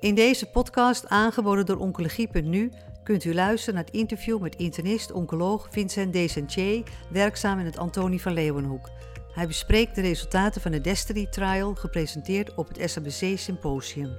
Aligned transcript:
In 0.00 0.14
deze 0.14 0.46
podcast, 0.46 1.08
aangeboden 1.08 1.66
door 1.66 1.76
Oncologie.nu, 1.76 2.72
kunt 3.02 3.24
u 3.24 3.34
luisteren 3.34 3.74
naar 3.74 3.84
het 3.84 3.94
interview 3.94 4.40
met 4.40 4.56
internist-oncoloog 4.56 5.68
Vincent 5.70 6.12
Desentier, 6.12 6.82
werkzaam 7.10 7.58
in 7.58 7.64
het 7.64 7.78
Antonie 7.78 8.20
van 8.20 8.32
Leeuwenhoek. 8.32 8.90
Hij 9.32 9.46
bespreekt 9.46 9.94
de 9.94 10.00
resultaten 10.00 10.60
van 10.60 10.70
de 10.70 10.80
Destiny 10.80 11.26
Trial, 11.26 11.74
gepresenteerd 11.74 12.54
op 12.54 12.68
het 12.68 12.90
SABC 12.90 13.38
Symposium. 13.38 14.10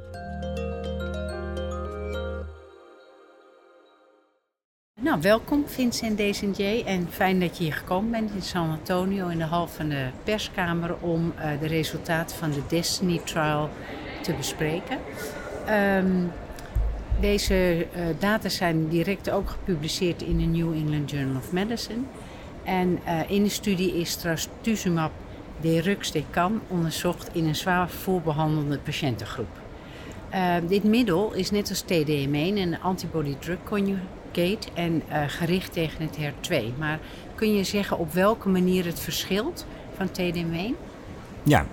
Nou, 5.01 5.21
welkom 5.21 5.67
Vincent 5.67 6.17
Desentier 6.17 6.85
en 6.85 7.07
fijn 7.11 7.39
dat 7.39 7.57
je 7.57 7.63
hier 7.63 7.73
gekomen 7.73 8.11
bent 8.11 8.31
in 8.31 8.41
San 8.41 8.69
Antonio 8.69 9.27
in 9.27 9.37
de 9.37 9.43
hal 9.43 9.67
van 9.67 9.89
de 9.89 10.09
perskamer 10.23 10.97
om 10.97 11.33
uh, 11.37 11.59
de 11.59 11.67
resultaten 11.67 12.37
van 12.37 12.51
de 12.51 12.61
Destiny 12.67 13.17
Trial 13.17 13.69
te 14.21 14.33
bespreken. 14.33 14.97
Um, 15.69 16.31
deze 17.19 17.87
uh, 17.95 18.01
data 18.19 18.49
zijn 18.49 18.87
direct 18.87 19.29
ook 19.29 19.49
gepubliceerd 19.49 20.21
in 20.21 20.37
de 20.37 20.45
New 20.45 20.73
England 20.73 21.11
Journal 21.11 21.35
of 21.37 21.51
Medicine. 21.51 22.01
En 22.63 22.99
uh, 23.07 23.29
in 23.29 23.43
de 23.43 23.49
studie 23.49 23.93
is 23.93 24.15
trastuzumab 24.15 25.11
deruxtecan 25.59 26.61
onderzocht 26.67 27.29
in 27.33 27.47
een 27.47 27.55
zwaar 27.55 27.89
voorbehandelde 27.89 28.77
patiëntengroep. 28.77 29.47
Uh, 30.33 30.55
dit 30.67 30.83
middel 30.83 31.33
is 31.33 31.51
net 31.51 31.69
als 31.69 31.83
TDM1 31.83 32.31
een 32.31 32.81
antibody-drug 32.81 33.57
conjugate 33.63 34.67
en 34.73 35.03
gericht 35.27 35.73
tegen 35.73 36.09
het 36.09 36.17
HER2. 36.17 36.77
Maar 36.77 36.99
kun 37.35 37.55
je 37.55 37.63
zeggen 37.63 37.97
op 37.97 38.13
welke 38.13 38.49
manier 38.49 38.85
het 38.85 38.99
verschilt 38.99 39.65
van 39.95 40.09
TDM1? 40.09 40.75
Ja, 41.43 41.65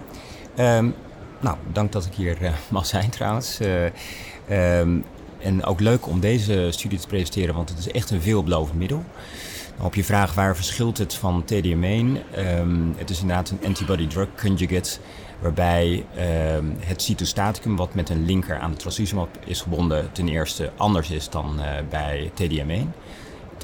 um, 0.58 0.94
nou, 1.40 1.56
dank 1.72 1.92
dat 1.92 2.04
ik 2.04 2.14
hier 2.14 2.42
uh, 2.42 2.50
mag 2.68 2.86
zijn 2.86 3.10
trouwens. 3.10 3.60
Uh, 3.60 4.80
um, 4.80 5.04
en 5.38 5.64
ook 5.64 5.80
leuk 5.80 6.06
om 6.06 6.20
deze 6.20 6.68
studie 6.70 6.98
te 6.98 7.06
presenteren, 7.06 7.54
want 7.54 7.68
het 7.68 7.78
is 7.78 7.90
echt 7.90 8.10
een 8.10 8.20
veelbelovend 8.20 8.78
middel. 8.78 9.04
Op 9.80 9.94
je 9.94 10.04
vraag 10.04 10.34
waar 10.34 10.56
verschilt 10.56 10.98
het 10.98 11.14
van 11.14 11.44
TDM1? 11.44 11.54
Um, 11.74 12.20
ehm, 12.34 12.80
het 12.96 13.10
is 13.10 13.20
inderdaad 13.20 13.50
een 13.50 13.66
antibody-drug 13.66 14.28
conjugate, 14.40 14.98
waarbij 15.40 16.04
um, 16.56 16.76
het 16.80 17.02
cytostaticum, 17.02 17.76
wat 17.76 17.94
met 17.94 18.08
een 18.08 18.24
linker 18.24 18.58
aan 18.58 18.70
de 18.70 18.76
trastuzumab 18.76 19.28
is 19.44 19.60
gebonden, 19.60 20.12
ten 20.12 20.28
eerste 20.28 20.72
anders 20.76 21.10
is 21.10 21.30
dan 21.30 21.56
uh, 21.58 21.64
bij 21.90 22.30
TDM1. 22.34 22.88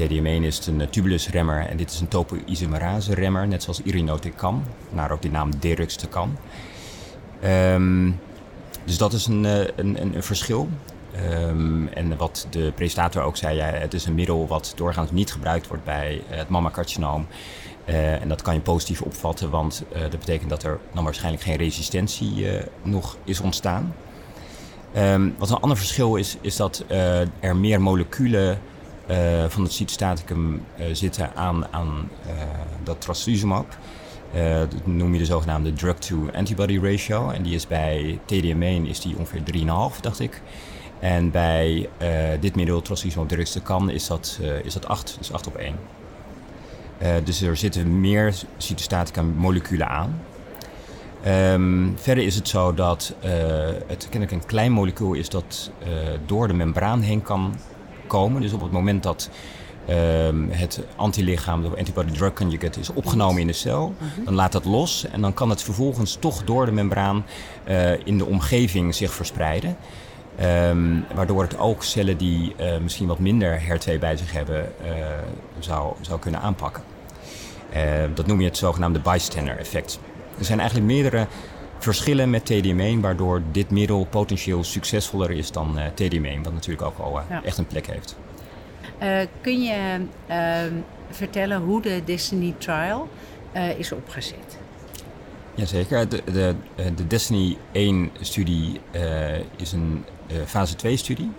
TDM1 0.01 0.43
is 0.43 0.67
een 0.67 0.91
tubulusremmer 0.91 1.67
en 1.67 1.77
dit 1.77 1.91
is 1.91 2.01
een 2.01 2.09
topoisomerase 2.09 3.15
remmer, 3.15 3.47
net 3.47 3.63
zoals 3.63 3.83
irinotecan, 3.83 4.65
naar 4.91 5.11
ook 5.11 5.23
de 5.23 5.31
naam 5.31 5.51
deruxtecan. 5.59 6.37
Um, 7.45 8.21
dus 8.85 8.99
dat 8.99 9.13
is 9.13 9.27
een, 9.27 9.45
een, 9.45 9.73
een, 9.77 10.15
een 10.15 10.23
verschil. 10.23 10.69
Um, 11.31 11.89
en 11.89 12.17
wat 12.17 12.47
de 12.51 12.73
presentator 12.75 13.23
ook 13.23 13.37
zei, 13.37 13.57
ja, 13.57 13.65
het 13.65 13.95
is 13.95 14.07
een 14.07 14.15
middel 14.15 14.47
wat 14.47 14.73
doorgaans 14.77 15.11
niet 15.11 15.33
gebruikt 15.33 15.67
wordt 15.67 15.85
bij 15.85 16.23
het 16.27 16.49
mammacarcinoom. 16.49 17.27
Uh, 17.89 18.23
en 18.23 18.29
dat 18.29 18.43
kan 18.43 18.55
je 18.55 18.61
positief 18.61 19.01
opvatten, 19.01 19.51
want 19.51 19.85
dat 19.93 20.19
betekent 20.19 20.51
dat 20.51 20.63
er 20.63 20.79
dan 20.93 21.05
waarschijnlijk 21.05 21.43
geen 21.43 21.57
resistentie 21.57 22.47
nog 22.83 23.17
is 23.25 23.41
ontstaan. 23.41 23.95
Um, 24.97 25.35
wat 25.39 25.51
een 25.51 25.61
ander 25.61 25.77
verschil 25.77 26.17
is, 26.17 26.37
is 26.41 26.57
dat 26.57 26.85
er 27.41 27.57
meer 27.57 27.81
moleculen 27.81 28.59
van 29.49 29.63
het 29.63 29.73
cytostaticum 29.73 30.65
zitten 30.93 31.31
aan, 31.35 31.67
aan 31.73 32.11
dat 32.83 33.01
trastuzumab. 33.01 33.77
Uh, 34.35 34.59
dat 34.59 34.87
noem 34.87 35.13
je 35.13 35.19
de 35.19 35.25
zogenaamde 35.25 35.73
drug-to-antibody 35.73 36.79
ratio. 36.79 37.31
En 37.31 37.43
die 37.43 37.55
is 37.55 37.67
bij 37.67 38.19
TDM1 38.23 38.89
is 38.89 39.01
die 39.01 39.17
ongeveer 39.19 39.43
3,5, 39.95 40.01
dacht 40.01 40.21
ik. 40.21 40.43
En 41.01 41.31
bij 41.31 41.89
uh, 42.03 42.09
dit 42.41 42.57
middel, 42.57 42.83
trastuzumab 42.83 43.29
deruxtecan, 43.29 43.91
is 43.91 44.07
dat, 44.07 44.39
uh, 44.43 44.65
is 44.65 44.73
dat 44.73 44.87
8, 44.87 45.17
dus 45.19 45.33
8 45.33 45.47
op 45.47 45.57
1. 45.57 45.75
dus 47.25 47.43
er 47.43 47.57
zitten 47.57 48.01
meer 48.01 48.35
cytostatica 48.57 49.23
moleculen 49.23 49.89
aan. 49.89 50.21
Um, 51.27 51.95
verder 51.97 52.25
is 52.25 52.35
het 52.35 52.49
zo 52.49 52.75
dat 52.75 53.15
het 53.87 54.09
kennelijk 54.11 54.33
een 54.33 54.47
klein 54.47 54.73
molecuul 54.73 55.13
is 55.13 55.29
dat 55.29 55.71
door 56.27 56.49
de 56.49 56.55
membraan 56.55 57.01
heen 57.01 57.23
kan 57.23 57.55
komen. 58.07 58.43
Dus 58.43 58.53
op 58.53 58.61
het 58.61 58.71
moment 58.71 59.03
dat 59.03 59.31
um, 59.91 60.51
het 60.51 60.81
antilichaam, 60.97 61.63
de 61.63 61.77
antibody 61.79 62.13
drug 62.13 62.33
conjugate, 62.33 62.81
is 62.81 62.93
opgenomen 62.93 63.41
in 63.41 63.47
de 63.47 63.53
cel. 63.53 63.95
Mhm. 63.99 64.25
Dan 64.25 64.35
laat 64.35 64.53
dat 64.53 64.65
los 64.65 65.07
en 65.11 65.21
dan 65.21 65.35
kan 65.35 65.51
het 65.51 65.63
vervolgens 65.63 66.17
toch 66.21 66.45
door 66.45 66.67
de 66.67 66.73
membraan 66.73 67.25
uh, 67.69 68.07
in 68.07 68.19
de 68.19 68.25
omgeving 68.25 68.95
zich 68.95 69.13
verspreiden. 69.13 69.77
Um, 70.43 71.05
waardoor 71.15 71.43
het 71.43 71.59
ook 71.59 71.83
cellen 71.83 72.17
die 72.17 72.55
uh, 72.61 72.79
misschien 72.79 73.07
wat 73.07 73.19
minder 73.19 73.61
HER2 73.61 73.99
bij 73.99 74.17
zich 74.17 74.33
hebben, 74.33 74.73
uh, 74.85 74.89
zou, 75.59 75.95
zou 76.01 76.21
kunnen 76.21 76.41
aanpakken. 76.41 76.83
dat 78.15 78.27
noem 78.27 78.41
je 78.41 78.47
het 78.47 78.57
zogenaamde 78.57 79.01
bystander 79.01 79.59
effect. 79.59 79.99
Er 80.39 80.45
zijn 80.45 80.59
eigenlijk 80.59 80.91
meerdere 80.91 81.27
verschillen 81.79 82.31
met 82.31 82.53
TDM1, 82.53 83.01
waardoor 83.01 83.43
dit 83.53 83.71
middel 83.71 84.07
potentieel 84.11 84.65
succesvoller 84.65 85.31
is 85.31 85.51
dan 85.51 85.79
TDM1, 85.79 86.41
wat 86.43 86.53
natuurlijk 86.53 86.83
ook 86.83 86.99
al 86.99 87.21
ja. 87.29 87.43
echt 87.45 87.59
een 87.59 87.67
plek 87.67 87.87
heeft. 87.87 88.17
Uh, 89.03 89.21
kun 89.41 89.63
je 89.63 90.01
uh, 90.31 90.37
vertellen 91.11 91.61
hoe 91.61 91.83
de 91.83 92.03
Destiny 92.05 92.55
Trial 92.59 93.09
uh, 93.57 93.79
is 93.79 93.93
opgezet? 93.93 94.59
Jazeker. 95.55 96.09
De, 96.09 96.23
de, 96.25 96.55
de 96.95 97.07
Destiny 97.07 97.57
1-studie 97.73 98.81
is 99.57 99.73
een 99.73 100.05
fase 100.47 100.75
2-studie. 100.77 101.31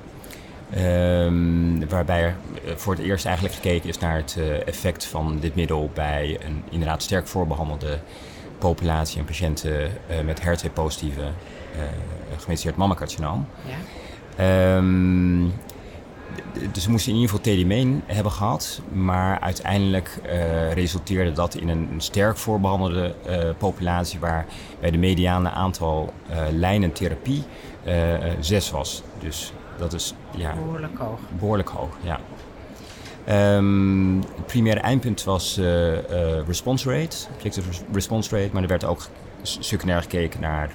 Ehm, 0.74 1.88
waarbij 1.90 2.24
er 2.24 2.36
voor 2.76 2.94
het 2.94 3.04
eerst 3.04 3.26
eigenlijk 3.26 3.56
gekeken 3.56 3.90
is 3.90 3.98
naar 3.98 4.16
het 4.16 4.38
effect 4.66 5.06
van 5.06 5.38
dit 5.40 5.56
middel 5.56 5.92
bij 5.94 6.38
een 6.46 6.64
inderdaad 6.70 7.04
sterk 7.04 7.28
voorbehandelde 7.28 8.00
populatie 8.58 9.20
en 9.20 9.26
patiënten 9.26 9.92
met 10.26 10.42
HER2-positieve 10.42 11.24
gemetiseerd 12.38 12.76
mammacarcinoom. 12.76 13.48
Ja. 14.38 14.78
Um, 14.78 15.54
dus 16.72 16.86
we 16.86 16.92
moesten 16.92 17.12
in 17.12 17.20
ieder 17.20 17.36
geval 17.36 17.54
TD1 17.54 18.06
hebben 18.06 18.32
gehad. 18.32 18.82
Maar 18.94 19.40
uiteindelijk 19.40 20.20
uh, 20.26 20.74
resulteerde 20.74 21.32
dat 21.32 21.56
in 21.56 21.70
een, 21.70 21.90
een 21.92 22.02
sterk 22.02 22.38
voorbehandelde 22.38 23.16
uh, 23.28 23.38
populatie... 23.58 24.20
waar 24.20 24.46
bij 24.80 24.92
de 24.92 24.98
mediane 24.98 25.50
aantal 25.50 26.14
uh, 26.30 26.38
lijnen 26.52 26.92
therapie 26.92 27.44
zes 28.40 28.72
was. 28.72 29.04
Dus 29.20 29.54
dat 29.78 29.94
is 29.94 30.14
ja, 30.36 30.54
behoorlijk 30.54 30.98
hoog. 30.98 31.20
Behoorlijk 31.40 31.70
hoog, 31.70 31.98
ja. 32.02 32.20
Um, 33.58 34.20
het 34.36 34.46
primaire 34.46 34.82
eindpunt 34.82 35.24
was 35.24 35.60
response 36.48 36.90
rate, 36.90 37.18
objective 37.34 37.70
response 37.92 38.38
rate... 38.38 38.50
maar 38.54 38.62
er 38.62 38.68
werd 38.68 38.84
ook 38.84 39.08
secundair 39.42 40.02
gekeken 40.02 40.42
naar 40.42 40.72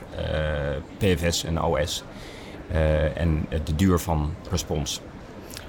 PFS 0.98 1.44
en 1.44 1.62
OS... 1.62 2.04
en 3.14 3.46
de 3.64 3.74
duur 3.74 3.98
van 3.98 4.34
respons. 4.50 5.00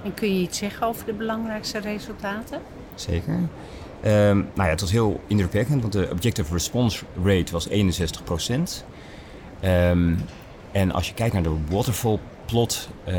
En 0.03 0.13
kun 0.13 0.35
je 0.35 0.41
iets 0.41 0.57
zeggen 0.57 0.87
over 0.87 1.05
de 1.05 1.13
belangrijkste 1.13 1.79
resultaten? 1.79 2.61
Zeker. 2.95 3.33
Um, 3.33 4.37
nou 4.37 4.49
ja, 4.55 4.69
het 4.69 4.81
was 4.81 4.91
heel 4.91 5.19
indrukwekkend, 5.27 5.81
want 5.81 5.93
de 5.93 6.09
objective 6.11 6.53
response 6.53 7.05
rate 7.23 7.51
was 7.51 7.67
61 7.67 8.23
procent. 8.23 8.85
Um, 9.63 10.17
en 10.71 10.91
als 10.91 11.07
je 11.07 11.13
kijkt 11.13 11.33
naar 11.33 11.43
de 11.43 11.55
waterfall 11.69 12.19
plot, 12.45 12.89
uh, 13.07 13.13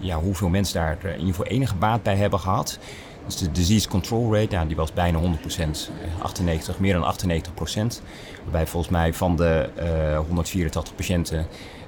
ja, 0.00 0.18
hoeveel 0.18 0.48
mensen 0.48 0.74
daar 0.74 0.98
in 1.04 1.18
ieder 1.18 1.34
geval 1.34 1.46
enige 1.46 1.74
baat 1.74 2.02
bij 2.02 2.16
hebben 2.16 2.40
gehad. 2.40 2.78
Dus 3.26 3.36
de 3.36 3.50
disease 3.50 3.88
control 3.88 4.34
rate, 4.34 4.54
nou, 4.54 4.66
die 4.66 4.76
was 4.76 4.92
bijna 4.92 5.18
100 5.18 5.40
procent, 5.40 5.90
98, 6.22 6.78
meer 6.78 6.92
dan 6.92 7.02
98 7.02 7.54
procent. 7.54 8.02
Waarbij 8.42 8.66
volgens 8.66 8.92
mij 8.92 9.14
van 9.14 9.36
de 9.36 9.68
uh, 9.78 10.18
184 10.26 10.94
patiënten 10.94 11.38
uh, 11.38 11.44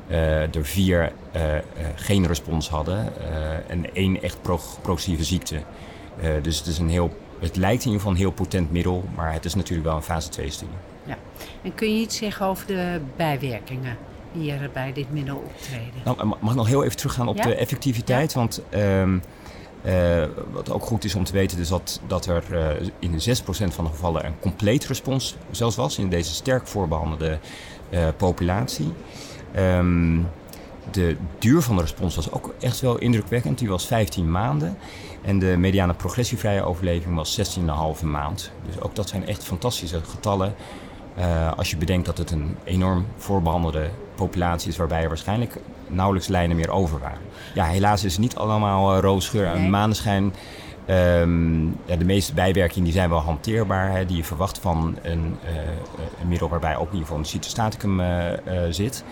er 0.08 0.64
vier 0.64 1.12
uh, 1.36 1.54
uh, 1.54 1.60
geen 1.94 2.26
respons 2.26 2.68
hadden 2.68 3.12
en 3.68 3.94
één 3.94 4.22
echt 4.22 4.42
pro 4.42 4.60
progressieve 4.82 5.24
ziekte. 5.24 5.56
dus 6.42 6.58
het, 6.58 6.66
is 6.66 6.78
een 6.78 6.88
heel, 6.88 7.16
het 7.40 7.56
lijkt 7.56 7.84
in 7.84 7.90
ieder 7.90 7.98
geval 8.00 8.12
een 8.12 8.18
heel 8.18 8.30
potent 8.30 8.70
middel, 8.70 9.04
maar 9.14 9.32
het 9.32 9.44
is 9.44 9.54
natuurlijk 9.54 9.88
wel 9.88 9.96
een 9.96 10.02
fase 10.02 10.28
2-studie. 10.28 10.74
Ja. 11.04 11.18
En 11.62 11.74
kun 11.74 11.94
je 11.94 12.00
iets 12.00 12.16
zeggen 12.16 12.46
over 12.46 12.66
de 12.66 13.00
bijwerkingen? 13.16 13.96
die 14.32 14.52
er 14.52 14.70
bij 14.72 14.92
dit 14.92 15.12
middel 15.12 15.36
optreden. 15.36 16.00
Nou, 16.04 16.26
mag 16.26 16.50
ik 16.50 16.56
nog 16.56 16.66
heel 16.66 16.84
even 16.84 16.96
teruggaan 16.96 17.28
op 17.28 17.36
ja? 17.36 17.42
de 17.42 17.54
effectiviteit? 17.54 18.32
Ja. 18.32 18.38
Want 18.38 18.62
um, 18.74 19.22
uh, 19.86 20.24
wat 20.52 20.70
ook 20.70 20.82
goed 20.82 21.04
is 21.04 21.14
om 21.14 21.24
te 21.24 21.32
weten, 21.32 21.58
is 21.58 21.68
dat, 21.68 22.00
dat 22.06 22.26
er 22.26 22.44
uh, 22.52 22.88
in 22.98 23.12
6% 23.12 23.14
van 23.46 23.84
de 23.84 23.90
gevallen 23.90 24.26
een 24.26 24.38
compleet 24.40 24.86
respons 24.86 25.36
zelfs 25.50 25.76
was 25.76 25.98
in 25.98 26.08
deze 26.08 26.34
sterk 26.34 26.66
voorbehandelde 26.66 27.38
uh, 27.90 28.08
populatie. 28.16 28.92
Um, 29.58 30.26
de 30.90 31.16
duur 31.38 31.62
van 31.62 31.76
de 31.76 31.82
respons 31.82 32.16
was 32.16 32.30
ook 32.30 32.54
echt 32.60 32.80
wel 32.80 32.98
indrukwekkend. 32.98 33.58
Die 33.58 33.68
was 33.68 33.86
15 33.86 34.30
maanden. 34.30 34.76
En 35.22 35.38
de 35.38 35.56
mediane 35.58 35.94
progressievrije 35.94 36.62
overleving 36.62 37.14
was 37.14 37.58
16,5 38.00 38.04
maand. 38.04 38.50
Dus 38.66 38.80
ook 38.80 38.94
dat 38.94 39.08
zijn 39.08 39.26
echt 39.26 39.44
fantastische 39.44 40.00
getallen. 40.04 40.54
Uh, 41.18 41.52
als 41.56 41.70
je 41.70 41.76
bedenkt 41.76 42.06
dat 42.06 42.18
het 42.18 42.30
een 42.30 42.56
enorm 42.64 43.06
voorbehandelde 43.16 43.90
populatie 44.14 44.70
is, 44.70 44.76
waarbij 44.76 45.02
er 45.02 45.08
waarschijnlijk 45.08 45.56
nauwelijks 45.86 46.28
lijnen 46.28 46.56
meer 46.56 46.70
over 46.70 46.98
waren. 46.98 47.18
Ja, 47.54 47.64
helaas 47.64 48.04
is 48.04 48.12
het 48.12 48.20
niet 48.20 48.36
allemaal 48.36 48.96
uh, 48.96 49.00
roosgeur 49.00 49.46
en 49.46 49.60
nee. 49.60 49.70
maneschijn. 49.70 50.34
Ehm, 50.86 51.64
ja, 51.66 51.96
de 51.98 52.04
meeste 52.04 52.34
bijwerkingen 52.34 52.84
die 52.84 52.92
zijn 52.92 53.08
wel 53.08 53.18
hanteerbaar. 53.18 53.90
Hè, 53.90 54.06
die 54.06 54.16
je 54.16 54.24
verwacht 54.24 54.58
van 54.58 54.98
een, 55.02 55.36
uh, 55.44 55.56
een, 56.20 56.28
middel 56.28 56.48
waarbij 56.48 56.76
ook 56.76 56.86
in 56.86 56.92
ieder 56.92 57.06
geval 57.06 57.18
een 57.18 57.24
cytostaticum 57.24 58.00
zit. 58.70 59.04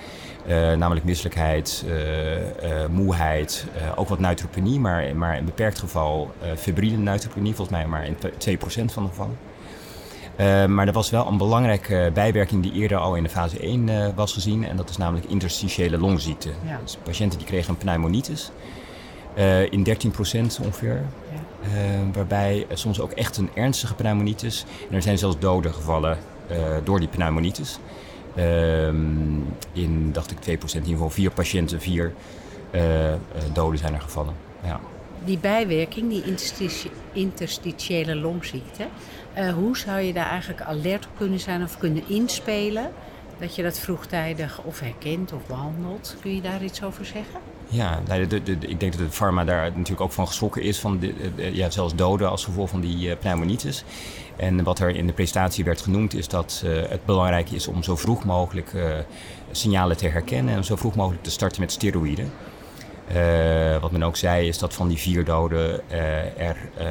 Namelijk 0.46 1.04
misselijkheid, 1.04 1.84
moeheid, 2.90 3.66
ook 3.96 4.08
wat 4.08 4.18
neutropenie, 4.18 4.80
maar, 4.80 5.16
maar 5.16 5.32
in 5.32 5.38
een 5.38 5.44
beperkt 5.44 5.78
geval 5.78 6.30
febrile 6.56 6.96
neutropenie, 6.96 7.54
volgens 7.54 7.76
mij 7.76 7.86
maar 7.86 8.06
in 8.06 8.16
2% 8.16 8.18
van 8.84 9.02
de 9.02 9.08
gevallen. 9.08 9.36
Uh, 10.40 10.66
maar 10.66 10.86
er 10.86 10.92
was 10.92 11.10
wel 11.10 11.26
een 11.26 11.36
belangrijke 11.36 12.10
bijwerking 12.14 12.62
die 12.62 12.72
eerder 12.72 12.98
al 12.98 13.14
in 13.14 13.22
de 13.22 13.28
fase 13.28 13.58
1 13.58 13.88
uh, 13.88 14.06
was 14.14 14.32
gezien. 14.32 14.64
En 14.64 14.76
dat 14.76 14.90
is 14.90 14.96
namelijk 14.96 15.26
interstitiële 15.26 15.98
longziekte. 15.98 16.50
Ja. 16.66 16.80
Dus 16.82 16.98
patiënten 17.02 17.38
die 17.38 17.46
kregen 17.46 17.70
een 17.70 17.76
pneumonitis. 17.76 18.50
Uh, 19.38 19.72
in 19.72 19.86
13% 19.86 19.90
ongeveer. 20.62 21.02
Ja. 21.32 22.12
waarbij 22.12 22.66
soms 22.72 23.00
ook 23.00 23.10
echt 23.10 23.36
een 23.36 23.50
ernstige 23.54 23.94
pneumonitis. 23.94 24.64
En 24.88 24.94
er 24.94 25.02
zijn 25.02 25.18
zelfs 25.18 25.38
doden 25.38 25.74
gevallen 25.74 26.18
door 26.84 27.00
die 27.00 27.08
pneumonitis. 27.08 27.78
Ehm, 28.36 28.96
in, 29.72 30.12
dacht 30.12 30.30
ik, 30.30 30.38
2%, 30.38 30.42
in 30.42 30.80
ieder 30.80 30.92
geval 30.92 31.10
vier 31.10 31.30
patiënten, 31.30 31.80
vier 31.80 32.12
doden 33.52 33.78
zijn 33.78 33.94
er 33.94 34.00
gevallen. 34.00 34.34
Ja. 34.64 34.80
Die 35.24 35.38
bijwerking, 35.38 36.08
die 36.08 36.22
interstitiële 37.12 38.14
longziekte, 38.14 38.86
uh, 39.38 39.52
hoe 39.52 39.76
zou 39.76 40.00
je 40.00 40.12
daar 40.12 40.28
eigenlijk 40.28 40.60
alert 40.60 41.06
op 41.06 41.10
kunnen 41.16 41.40
zijn 41.40 41.62
of 41.62 41.78
kunnen 41.78 42.02
inspelen? 42.08 42.90
Dat 43.38 43.54
je 43.54 43.62
dat 43.62 43.78
vroegtijdig 43.78 44.62
of 44.62 44.80
herkent 44.80 45.32
of 45.32 45.46
behandelt. 45.46 46.16
Kun 46.20 46.34
je 46.34 46.40
daar 46.40 46.64
iets 46.64 46.82
over 46.82 47.04
zeggen? 47.04 47.40
Ja, 47.68 48.00
de, 48.28 48.40
ik 48.60 48.80
denk 48.80 48.92
dat 48.92 49.06
de 49.06 49.10
pharma 49.10 49.44
daar 49.44 49.70
natuurlijk 49.70 50.00
ook 50.00 50.12
van 50.12 50.26
geschrokken 50.26 50.62
is. 50.62 50.80
Van 50.80 51.00
ja, 51.36 51.70
zelfs 51.70 51.94
doden 51.94 52.30
als 52.30 52.44
gevolg 52.44 52.70
van 52.70 52.80
die 52.80 53.08
uh, 53.08 53.16
pneumonitis. 53.18 53.84
En 54.36 54.62
wat 54.62 54.78
er 54.78 54.88
in 54.96 55.06
de 55.06 55.12
presentatie 55.12 55.64
werd 55.64 55.80
genoemd 55.80 56.14
is 56.14 56.28
dat 56.28 56.62
het 56.66 57.04
belangrijk 57.04 57.50
is 57.50 57.68
om 57.68 57.82
zo 57.82 57.96
vroeg 57.96 58.24
mogelijk 58.24 58.72
signalen 59.50 59.96
te 59.96 60.08
herkennen. 60.08 60.54
En 60.54 60.64
zo 60.64 60.76
vroeg 60.76 60.94
mogelijk 60.94 61.22
te 61.22 61.30
starten 61.30 61.60
met 61.60 61.72
steroïden. 61.72 62.32
Uh, 63.12 63.76
wat 63.80 63.90
men 63.90 64.02
ook 64.02 64.16
zei 64.16 64.48
is 64.48 64.58
dat 64.58 64.74
van 64.74 64.88
die 64.88 64.98
vier 64.98 65.24
doden 65.24 65.80
uh, 65.90 66.40
er 66.40 66.56
uh, 66.80 66.86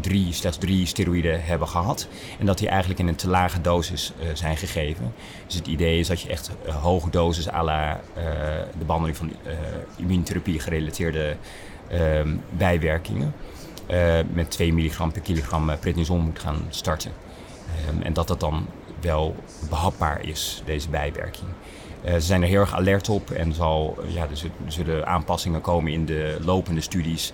drie, 0.00 0.32
slechts 0.32 0.58
drie 0.58 0.86
steroïden 0.86 1.44
hebben 1.44 1.68
gehad. 1.68 2.08
En 2.38 2.46
dat 2.46 2.58
die 2.58 2.68
eigenlijk 2.68 3.00
in 3.00 3.08
een 3.08 3.16
te 3.16 3.28
lage 3.28 3.60
dosis 3.60 4.12
zijn 4.32 4.56
gegeven. 4.56 5.14
Dus 5.46 5.54
het 5.54 5.66
idee 5.66 5.98
is 5.98 6.06
dat 6.06 6.20
je 6.20 6.28
echt 6.28 6.50
hoge 6.80 7.10
dosis 7.10 7.50
à 7.50 7.62
la 7.62 8.00
de 8.78 8.84
behandeling 8.84 9.16
van 9.16 9.32
immuuntherapie 9.96 10.60
gerelateerde 10.60 11.36
ehm, 11.88 12.36
bijwerkingen. 12.50 13.34
met 14.32 14.50
2 14.50 14.72
milligram 14.72 15.12
per 15.12 15.22
kilogram 15.22 15.78
prednison 15.80 16.20
moet 16.20 16.38
gaan 16.38 16.66
starten. 16.68 17.12
Um, 17.90 18.02
en 18.02 18.12
dat 18.12 18.28
dat 18.28 18.40
dan 18.40 18.66
wel 19.00 19.36
behapbaar 19.68 20.22
is, 20.22 20.62
deze 20.64 20.88
bijwerking. 20.88 21.48
Uh, 22.04 22.12
ze 22.12 22.20
zijn 22.20 22.42
er 22.42 22.48
heel 22.48 22.60
erg 22.60 22.74
alert 22.74 23.08
op 23.08 23.30
en 23.30 23.52
zal, 23.52 23.98
ja, 24.06 24.22
er 24.22 24.50
zullen 24.66 25.06
aanpassingen 25.06 25.60
komen 25.60 25.92
in 25.92 26.04
de 26.04 26.36
lopende 26.44 26.80
studies 26.80 27.32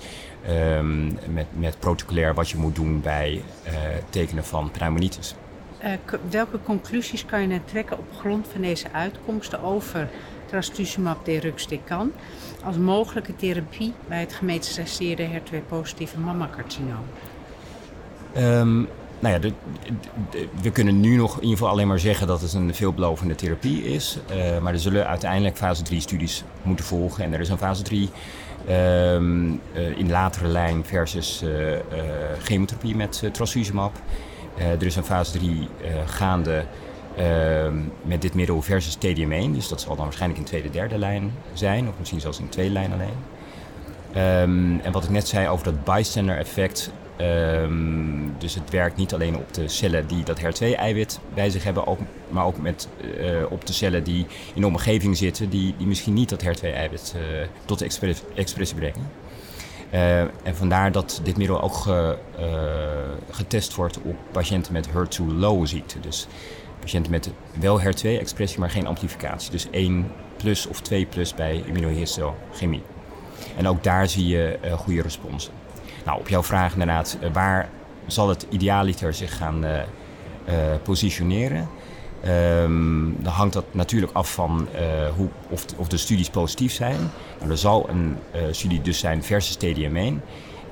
um, 0.49 1.19
met, 1.29 1.47
met 1.53 1.79
protocolair 1.79 2.35
wat 2.35 2.51
je 2.51 2.57
moet 2.57 2.75
doen 2.75 3.01
bij 3.01 3.43
uh, 3.67 3.73
tekenen 4.11 4.45
van 4.45 4.71
pneumonitis. 4.71 5.35
Uh, 5.85 5.91
welke 6.31 6.59
conclusies 6.63 7.25
kan 7.25 7.41
je 7.41 7.47
nou 7.47 7.61
trekken 7.65 7.99
op 7.99 8.07
grond 8.19 8.49
van 8.53 8.61
deze 8.61 8.93
uitkomsten 8.93 9.63
over 9.63 10.09
trastuzumab 10.47 11.25
deruxtecan 11.25 12.13
als 12.65 12.77
mogelijke 12.77 13.37
therapie 13.37 13.93
bij 14.09 14.21
het 14.21 14.33
gemetastaseerde 14.33 15.29
HER2-positieve 15.29 16.19
mammacarcinoom? 16.19 17.05
Um, 18.37 18.89
nou 19.23 19.35
ja, 19.35 19.51
we 20.63 20.71
kunnen 20.71 21.01
nu 21.01 21.17
nog 21.17 21.35
in 21.35 21.43
ieder 21.43 21.57
geval 21.57 21.73
alleen 21.73 21.89
maar 21.89 21.99
zeggen 21.99 22.27
dat 22.27 22.41
het 22.41 22.53
een 22.53 22.75
veelbelovende 22.75 23.35
therapie 23.35 23.85
is. 23.85 24.19
Uh, 24.31 24.59
maar 24.59 24.73
er 24.73 24.81
zullen 24.81 25.07
uiteindelijk 25.07 25.57
fase 25.57 25.83
3 25.83 26.01
studies 26.01 26.45
moeten 26.63 26.85
volgen. 26.85 27.25
En 27.25 27.33
er 27.33 27.41
is 27.41 27.49
een 27.49 27.59
fase 27.59 27.83
3 27.83 28.11
um, 28.69 29.61
uh, 29.75 29.99
in 29.99 30.11
latere 30.11 30.49
lijn 30.49 30.85
versus 30.85 31.43
uh, 31.43 31.51
chemotherapie 32.43 32.97
met 32.97 33.23
trastuzumab. 33.33 33.93
er 34.57 34.87
is 34.87 34.97
een 34.97 35.05
fase 35.05 35.33
3 35.33 35.69
gaande 36.07 36.65
ehm, 37.17 37.77
met 38.03 38.23
dit 38.23 38.35
middel 38.35 38.63
versus 38.63 38.97
TDM1. 38.97 39.53
Dus 39.53 39.69
dat 39.69 39.81
zal 39.81 39.97
dan 39.97 40.05
waarschijnlijk 40.05 40.41
in 40.41 40.47
tweede, 40.47 40.71
derde 40.71 40.99
lijn 40.99 41.33
zijn. 41.53 41.89
Of 41.89 41.95
misschien 41.99 42.21
zelfs 42.21 42.39
in 42.39 42.49
tweede 42.49 42.73
lijn 42.73 42.93
alleen. 42.93 43.31
Um, 44.17 44.81
en 44.81 44.93
wat 44.93 45.05
ik 45.05 45.11
net 45.11 45.29
zei 45.29 45.49
over 45.49 45.65
dat 45.65 45.85
bystander 45.85 46.37
effect, 46.37 46.93
Um, 47.23 48.35
dus 48.39 48.55
het 48.55 48.71
werkt 48.71 48.97
niet 48.97 49.15
alleen 49.15 49.37
op 49.37 49.55
de 49.55 49.69
cellen 49.69 50.07
die 50.07 50.25
dat 50.25 50.41
HER2-eiwit 50.41 51.19
bij 51.35 51.51
zich 51.51 51.65
hebben, 51.65 51.87
ook, 51.87 51.99
maar 52.29 52.45
ook 52.45 52.59
met, 52.59 52.89
uh, 53.19 53.51
op 53.51 53.67
de 53.67 53.73
cellen 53.73 54.05
die 54.05 54.27
in 54.55 54.61
de 54.61 54.67
omgeving 54.67 55.17
zitten, 55.17 55.51
die, 55.51 55.75
die 55.79 55.87
misschien 55.87 56.15
niet 56.15 56.29
dat 56.29 56.43
HER2-eiwit 56.43 57.15
uh, 57.17 57.47
tot 57.65 57.83
expressie 58.35 58.75
brengen. 58.75 59.11
Uh, 59.95 60.21
en 60.21 60.57
vandaar 60.57 60.93
dat 60.93 61.21
dit 61.23 61.37
middel 61.37 61.63
ook 61.63 61.75
ge, 61.75 62.19
getest 63.31 63.75
wordt 63.75 63.99
op 64.03 64.17
patiënten 64.33 64.73
met 64.73 64.89
HER2-low 64.89 65.67
ziekte. 65.67 66.01
Dus 66.01 66.27
patiënten 66.81 67.11
met 67.11 67.31
wel 67.61 67.81
HER2-expressie, 67.81 68.59
maar 68.59 68.71
geen 68.71 68.87
amplificatie. 68.87 69.51
Dus 69.51 69.71
1 69.71 70.11
plus 70.37 70.67
of 70.67 70.81
2 70.81 71.07
plus 71.07 71.35
bij 71.35 71.63
immunohistochemie. 71.67 72.83
En 73.57 73.69
ook 73.69 73.83
daar 73.83 74.09
zie 74.09 74.27
je 74.27 74.59
goede 74.77 75.03
responsen. 75.03 75.53
Nou, 76.05 76.19
op 76.19 76.29
jouw 76.29 76.43
vraag 76.43 76.73
inderdaad, 76.73 77.19
eh, 77.21 77.33
waar 77.33 77.69
zal 78.07 78.29
het 78.29 78.47
idealiter 78.51 79.15
zich 79.15 79.37
gaan 79.37 79.65
uh, 79.65 79.81
positioneren? 80.83 81.69
Um, 82.27 83.17
dan 83.23 83.33
hangt 83.33 83.53
dat 83.53 83.65
natuurlijk 83.71 84.13
af 84.13 84.33
van 84.33 84.69
hoe, 85.17 85.29
of, 85.49 85.65
of, 85.77 85.89
de 85.89 85.97
studies 85.97 86.31
positief 86.31 86.73
zijn. 86.73 86.97
Nou, 87.39 87.51
er 87.51 87.59
zal 87.59 87.89
een 87.89 88.17
studie 88.51 88.81
dus 88.81 88.99
zijn 88.99 89.23
versus 89.23 89.57
TDM1. 89.57 90.23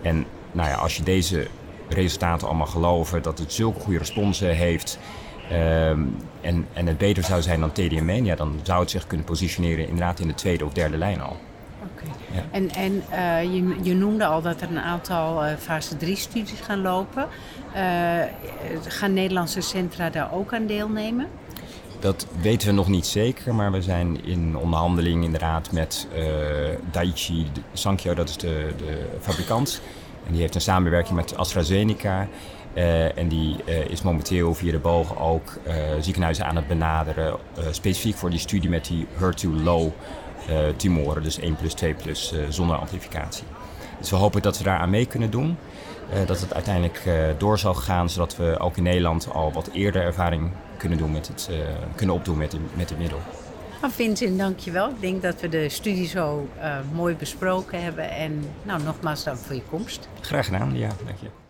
En 0.02 0.26
nou 0.52 0.68
ja, 0.68 0.74
als 0.74 0.96
je 0.96 1.02
deze 1.02 1.46
resultaten 1.88 2.48
allemaal 2.48 2.66
geloven, 2.66 3.22
dat 3.22 3.38
het 3.38 3.52
zulke 3.52 3.80
goede 3.80 3.98
responsen 3.98 4.56
heeft 4.56 4.98
um, 5.52 6.16
en, 6.40 6.66
en 6.72 6.86
het 6.86 6.98
beter 6.98 7.24
zou 7.24 7.42
zijn 7.42 7.60
dan 7.60 7.70
TDM1, 7.70 8.22
ja, 8.22 8.34
dan 8.34 8.60
zou 8.62 8.80
het 8.80 8.90
zich 8.90 9.06
kunnen 9.06 9.26
positioneren 9.26 9.86
inderdaad 9.86 10.20
in 10.20 10.28
de 10.28 10.34
tweede 10.34 10.64
of 10.64 10.72
derde 10.72 10.96
lijn 10.96 11.20
al. 11.20 11.36
Ja. 12.32 12.42
En, 12.50 12.70
en 12.70 13.02
uh, 13.12 13.42
je, 13.42 13.76
je, 13.82 13.94
noemde 13.94 14.26
al 14.26 14.42
dat 14.42 14.60
er 14.60 14.70
een 14.70 14.80
aantal 14.80 15.46
uh, 15.46 15.52
fase 15.58 15.96
3 15.96 16.16
studies 16.16 16.60
gaan 16.60 16.80
lopen. 16.80 17.26
Uh, 17.76 18.20
gaan 18.86 19.12
Nederlandse 19.12 19.60
centra 19.60 20.10
daar 20.10 20.32
ook 20.32 20.54
aan 20.54 20.66
deelnemen? 20.66 21.26
Dat 22.00 22.26
weten 22.40 22.68
we 22.68 22.74
nog 22.74 22.88
niet 22.88 23.06
zeker, 23.06 23.54
maar 23.54 23.72
we 23.72 23.82
zijn 23.82 24.24
in 24.24 24.56
onderhandeling 24.56 25.24
inderdaad 25.24 25.72
met 25.72 26.08
Daiichi 26.90 27.46
Sankyo, 27.72 28.14
dat 28.14 28.28
is 28.28 28.36
de, 28.36 28.72
de, 28.76 29.06
fabrikant. 29.20 29.82
En 30.26 30.32
die 30.32 30.40
heeft 30.40 30.54
een 30.54 30.60
samenwerking 30.60 31.16
met 31.16 31.36
AstraZeneca. 31.36 32.28
En 32.74 33.28
die 33.28 33.56
is 33.88 34.02
momenteel 34.02 34.54
via 34.54 34.72
de 34.72 34.78
boog 34.78 35.18
ook 35.18 35.58
ziekenhuizen 36.00 36.46
aan 36.46 36.56
het 36.56 36.66
benaderen, 36.66 37.36
specifiek 37.70 38.16
voor 38.16 38.30
die 38.30 38.38
studie 38.38 38.70
met 38.70 38.84
die 38.84 39.06
HER2-low 39.06 39.92
uh, 40.50 40.58
tumoren, 40.76 41.22
dus 41.22 41.38
1 41.38 41.56
plus 41.56 41.74
2 41.74 41.94
plus 41.94 42.34
zonder 42.48 42.76
amplificatie. 42.76 43.44
Dus 43.98 44.10
we 44.10 44.16
hopen 44.16 44.42
dat 44.42 44.58
we 44.58 44.64
daar 44.64 44.78
aan 44.78 44.90
mee 44.90 45.06
kunnen 45.06 45.30
doen. 45.30 45.56
Dat 46.26 46.40
het 46.40 46.54
uiteindelijk 46.54 47.02
door 47.38 47.58
zal 47.58 47.74
gaan, 47.74 48.10
zodat 48.10 48.36
we 48.36 48.58
ook 48.58 48.76
in 48.76 48.82
Nederland 48.82 49.30
al 49.32 49.52
wat 49.52 49.70
eerder 49.72 50.02
ervaring 50.02 50.50
kunnen, 50.76 50.98
doen 50.98 51.12
met 51.12 51.28
het, 51.28 51.50
kunnen 51.94 52.14
opdoen 52.14 52.38
met, 52.38 52.56
met 52.74 52.88
het 52.88 52.98
middel. 52.98 53.18
Nou, 53.80 53.92
Vincent, 53.92 54.38
dankjewel. 54.38 54.88
Ik 54.88 55.00
denk 55.00 55.22
dat 55.22 55.40
we 55.40 55.48
de 55.48 55.68
studie 55.68 56.06
zo 56.06 56.48
mooi 56.92 57.14
besproken 57.14 57.82
hebben. 57.82 58.10
En 58.10 58.44
nou, 58.62 58.82
nogmaals 58.82 59.24
dank 59.24 59.38
voor 59.38 59.54
je 59.54 59.62
komst. 59.70 60.08
Graag 60.20 60.44
gedaan, 60.44 60.76
ja, 60.76 60.88
dank 61.04 61.18
je. 61.20 61.49